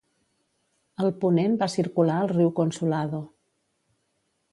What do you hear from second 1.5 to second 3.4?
va circular el riu Consulado.